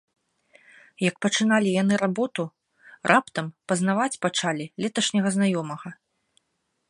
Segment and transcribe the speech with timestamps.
[1.07, 2.43] Як пачыналі яны работу,
[3.11, 5.89] раптам пазнаваць пачалі леташняга знаёмага.